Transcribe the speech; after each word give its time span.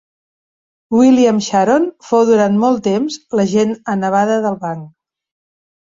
William 0.99 1.41
Sharon 1.49 1.85
fou 2.09 2.25
durant 2.31 2.57
molt 2.63 2.81
de 2.81 2.85
temps 2.95 3.19
l'agent 3.41 3.75
a 3.95 3.99
Nevada 4.03 4.39
del 4.47 4.61
banc. 4.65 4.89